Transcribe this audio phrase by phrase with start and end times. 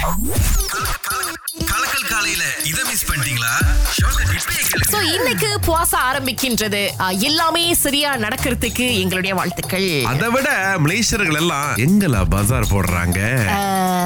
[0.00, 1.87] கலக்கல்
[2.28, 3.52] காலையில இத மிஸ் பண்ணிட்டீங்களா?
[4.92, 6.80] சோ இன்னைக்கு புவாச ஆரம்பிக்கின்றது
[7.28, 9.86] எல்லாமே சரியா நடக்கிறதுக்கு எங்களுடைய வாழ்த்துக்கள்.
[10.10, 10.48] அதை விட
[10.84, 13.20] மலேசியர்கள் எல்லாம் எங்கல பஜார் போடுறாங்க?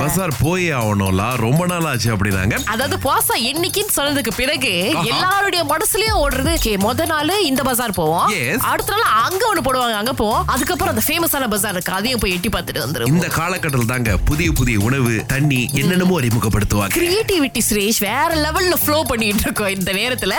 [0.02, 4.72] பஜார் போய் ஆகணும்ல ரொம்ப நாள் ஆச்சு அப்படின்னாங்க அதாவது புவாசா என்னைக்குன்னு சொன்னதுக்கு பிறகு.
[5.12, 8.30] எல்லாருடைய மனசுலயும் ஓடுறது okay, முத நாள் இந்த பஜார் போவோம்.
[8.72, 10.46] அடுத்த நாள் அங்க ஒண்ணு போடுவாங்க அங்க போவோம்.
[10.54, 14.78] அதுக்கப்புறம் அந்த ஃபேமஸான பஜார் இருக்கு அதையும் போய் எட்டி பார்த்துட்டு வந்துரும் இந்த காலகட்டத்தில் தாங்க புதிய புதிய
[14.90, 16.94] உணவு தண்ணி என்னென்னமோ அறிமுகப்படுத்துவாங்க.
[17.00, 20.34] கிரியேட்டிவிட்டி சுரேஷ் வேற லெவல்ல ஃப்ளோ பண்ணிட்டு இருக்கோம் இந்த நேரத்துல.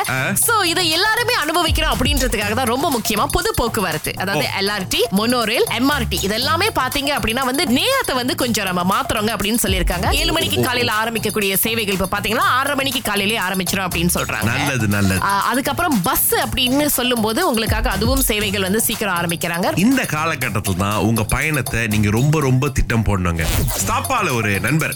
[0.45, 4.11] சோ இதை எல்லாருமே அனுபவிக்கிறோம் அப்படின்றதுக்காக தான் ரொம்ப முக்கியமா பொது போக்குவரத்து.
[4.23, 10.07] அதாவது எல்ஆர்டி மொனோரேல் எம்ஆர்டி இதெல்லாமே பாத்தீங்க அப்படின்னா வந்து நேரத்தை வந்து கொஞ்சம் நம்ம மாத்துறோங்க அப்படின்னு சொல்லியிருக்காங்க.
[10.21, 14.49] ஏழு மணிக்கு காலையில ஆரம்பிக்கக்கூடிய சேவைகள் இப்ப பாத்தீங்கன்னா ஆறரை மணிக்கு காலையிலே ஆரம்பிச்சிடும் அப்படின்னு சொல்றாங்க.
[14.53, 15.19] நல்லது நல்லது.
[15.51, 19.73] அதுக்கப்புறம் பஸ் அப்படின்னு சொல்லும்போது உங்களுக்காக அதுவும் சேவைகள் வந்து சீக்கிரம் ஆரம்பிக்கிறாங்க.
[19.85, 23.45] இந்த காலகட்டத்தில் தான் உங்க பயணத்தை நீங்க ரொம்ப ரொம்ப திட்டம் போடணுங்க.
[23.81, 24.95] ஸ்டாப்பால ஒரு நண்பர்.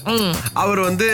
[0.63, 1.07] அவர் வந்து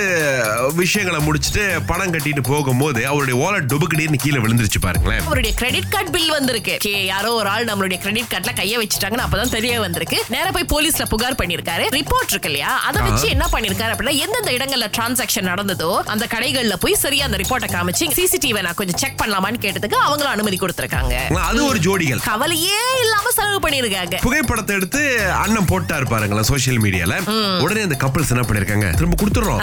[0.82, 5.24] விஷயங்களை முடிச்சுட்டு பணம் கட்டிட்டு போகும்போது அவருடைய வாலெட் டுபுக்கடின்னு கீழே விழுந்துருச்சு பாருங்களேன்.
[5.28, 6.74] அவருடைய கிரெடிட் கார்டு பில் வந்திருக்கு.
[6.80, 10.18] Okay, யாரோ ஒரு ஆள் நம்மளுடைய கிரெடிட் கார்டுல கைய வச்சுட்டாங்கன்னு அப்பதான் தெரிய வந்திருக்கு.
[10.36, 12.72] நேரா போய் போலீஸ்ல புகார் பண்ணிருக்காரு ரிப்போர்ட் இருக்கு இல்லையா?
[12.90, 17.70] அதை வச்சு என்ன பண்ணிருக்காரு அப்படின்னா எந்தெந்த இடங்கள்ல டிரான்சாக்ஷன் நடந்ததோ அந்த கடைகள்ல போய் சரியா அந்த ரிப்போர்ட்டை
[17.76, 21.14] காமிச்சு சிசிடிவி நான் கொஞ்சம் செக் பண்ணலாமான்னு கேட்டதுக்கு அவங்களும் அனுமதி கொடுத்திருக்காங்க.
[21.50, 22.24] அது ஒரு ஜோடிகள்.
[22.30, 25.04] கவலையே இல்லாம செலவு பண்ணிருக்காங்க புகைப்படத்தை எடுத்து
[25.44, 27.14] அண்ணன் போட்டாரு பாருங்களேன் சோஷியல் மீடியால
[27.66, 29.62] உடனே அந்த கப்பல்ஸ் என்ன பண்ணிருக்காங்க திரும்ப கொடுத்துறோம்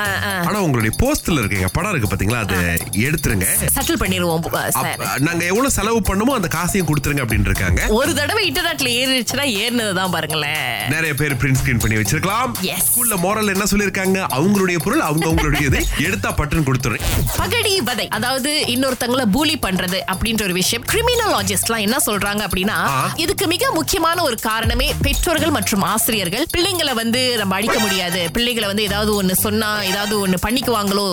[0.48, 2.38] ஆனா உங்களுடைய போஸ்ட்ல இருக்கீங்க படம் இருக்கு பாத்தீங்களா?
[2.38, 2.56] அது
[2.92, 3.46] எடுத்துருங்க.
[3.74, 7.86] செட்டில் பண்ணிடுவோம் நாங்க எவ்வளவு செலவு பண்ணுமோ அந்த காசையும் கொடுத்துருங்க அப்படின்னு இருக்காங்க.
[7.88, 10.88] ஒரு தடவை இன்டர்நெட்ல ஏறிடுச்சுன்னா ஏறினதுதான் பாருங்களேன்.
[10.88, 12.50] நிறைய பேர் பிரிண்ட் ஸ்கிரீன் பண்ணி வச்சிருக்கலாம்.
[12.62, 12.82] Yes.
[12.88, 17.04] ஸ்கூல்ல மோரல் என்ன சொல்லிருக்காங்க அவங்களுடைய பொருள் அவங்க அவங்களுடையது எடுத்தா பட்டுன்னு கொடுத்துறேன்.
[17.36, 18.08] பகடி வதை.
[18.08, 20.84] அதாவது இன்னொருத்தங்கள பூலி பண்றது அப்படின்ற ஒரு விஷயம்.
[20.92, 22.78] கிரிமினாலஜிஸ்ட்லாம் என்ன சொல்றாங்க அப்படின்னா.
[23.16, 26.46] இதுக்கு மிக முக்கியமான ஒரு காரணமே பெற்றோர்கள் மற்றும் ஆசிரியர்கள்.
[26.56, 28.28] பிள்ளைங்களை வந்து நம்ம அடிக்க முடியாது.
[28.32, 31.06] பிள்ளைகளை வந்து ஏதாவது ஒண்ணு சொன்னா ஏதாவது ஒண்ணு பண்ணிக்குவாங்களோ?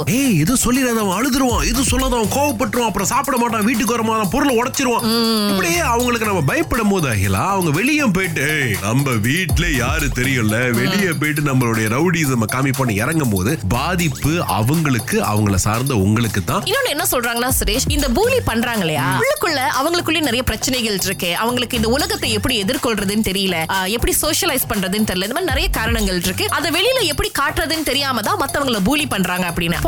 [0.48, 1.64] இது சொல்லிடாத அவன் அழுதுருவான்.
[1.66, 2.90] இது சொல்லாத அவன் கோவப்பட்டுருவான்.
[2.90, 3.64] அப்புறம் சாப்பிட மாட்டான்.
[3.64, 5.06] வீட்டுக்கு வரமாட்டான் பொருளை உடைச்சிருவான்.
[5.50, 10.58] இப்படியே அவங்களுக்கு நம்ம பயப்படும் போது அகிலா அவங்க வெளியே போயிட்டு "ஏய், நம்ம வீட்ல யாரு தெரியும்ல?
[10.72, 16.64] வெளியே போயிட்டு நம்மளுடைய ரவுடிசம் காமிப்போன்னு இறங்கும் போது பாதிப்பு அவங்களுக்கு அவங்கள சார்ந்த உங்களுக்கு தான்.
[16.64, 21.36] இன்னொன்னு என்ன சொல்றாங்கன்னா சுரேஷ் இந்த பூலி பண்றாங்க இல்லையா உள்ளுக்குள்ள அவங்களுக்குள்ளே நிறைய பிரச்சனைகள் இருக்கு.
[21.36, 23.56] அவங்களுக்கு இந்த உலகத்தை எப்படி எதிர்கொள்றதுன்னு தெரியல.
[23.88, 25.28] எப்படி சோஷியலைஸ் பண்றதுன்னு தெரியல.
[25.30, 26.48] இந்த மாதிரி நிறைய காரணங்கள் இருக்கு.
[26.50, 29.80] அதை வெளியில எப்படி காட்டுறதுன்னு தெரியாம தான் மத்தவங்கள பூலி பண்றாங்க அப்படின்னு.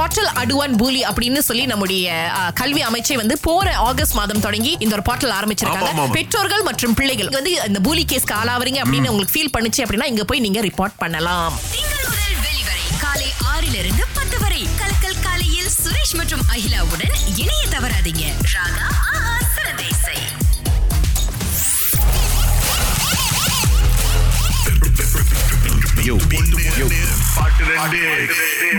[0.50, 2.06] அடுவான் பூலி அப்படின்னு சொல்லி நம்முடைய
[2.60, 6.06] கல்வி அமைச்சை வந்து போற ஆகஸ்ட் மாதம் தொடங்கி இந்த ஒரு போர்ட்டல் ஆரம்பிச்சிருக்காங்க.
[6.18, 7.30] பெற்றோர்கள் மற்றும் பிள்ளைகள்.
[7.38, 11.54] வந்து இந்த பூலி கேஸ்க்கு ஆளாவறீங்க அப்படின்னு உங்களுக்கு ஃபீல் பண்ணுச்சு அப்படின்னா இங்க போய் நீங்க ரிப்போர்ட் பண்ணலாம்.
[13.04, 14.62] காலை ஆறிலிருந்து பத்து வரை.
[14.82, 18.26] கலக்கல் காலையில் சுரேஷ் மற்றும் அகிலாவுடன் இணைய தவறாதீங்க.
[18.56, 18.88] ராகா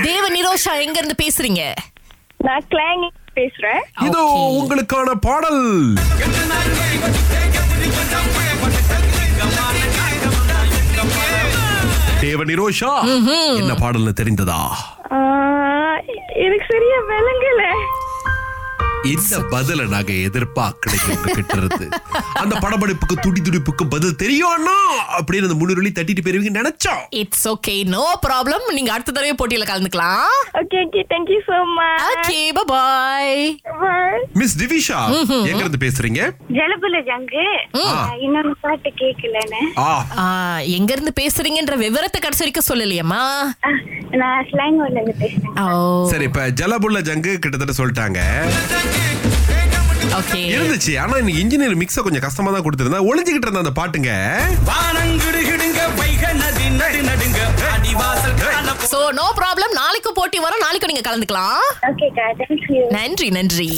[0.06, 1.62] தேவ நிரோஷா எங்க இருந்து பேசுறீங்க?
[2.47, 3.05] நான் கிளாங்
[3.37, 3.83] பேசுறேன்.
[4.06, 4.23] இதோ.
[4.59, 5.62] உங்களுக்கான பாடல்.
[12.21, 12.93] தேவ நிரோஷா
[13.61, 14.61] என்ன பாடல்னு தெரிந்ததா?
[16.45, 17.62] எனக்கு சரியா விளங்கல.
[19.05, 21.87] இந்த பதில நாங்க எதிர்பார்க்கலைங்க உங்ககிட்ட இருந்து
[22.34, 24.75] அந்த படபடிப்புக்கு துடி துடிப்புக்கு பதில் தெரியும்னா
[25.16, 27.00] அப்படின்னு அந்த முன்னுரிமை தட்டிட்டு போயிருவீங்க நினைச்சோம்.
[27.21, 30.34] இட்ஸ் ஓகே நோ ப்ராப்ளம் நீங்க அடுத்த தடவை போட்டியில கலந்துக்கலாம்.
[30.61, 33.41] Okay okay thank you so much okay bye
[34.34, 35.00] miss Divisha
[35.44, 36.21] எங்க இருந்து பேசுறீங்க?
[36.53, 37.47] ஜலபுல ஜங்கு.
[38.21, 39.62] இன்னொரு பாட்டு கேட்கலன்னு.
[39.78, 39.88] ஆ.
[40.71, 43.22] எங்க இருந்து பேசுறீங்கன்ற விவரத்தை கடைசி வரைக்கும் சொல்லலையம்மா?
[44.22, 46.06] நான் ஸ்லாங்கோல இருந்து பேசுறேன் ஓ.
[46.10, 48.21] சரி இப்ப ஜலபுள்ள ஜங்கு கிட்டத்தட்ட சொல்லிட்டாங்க.
[50.19, 50.38] ஓகே.
[50.54, 50.93] இருந்துச்சு.
[51.00, 54.12] ஆனா இன்னைக்கு இன்ஜினியர் மிக்ஸ கொஞ்சம் கஷ்டமா தான் கொடுத்திருந்தா ஒளிஞ்சுகிட்டு இருந்த அந்த பாட்டுங்க.
[58.93, 60.65] சோ நோ ப்ராப்ளம் நாளைக்கு போட்டி வரும்.
[60.65, 61.62] நாளைக்கு நீங்க கலந்துக்கலாம்.
[62.91, 63.70] நன்றி நன்றி.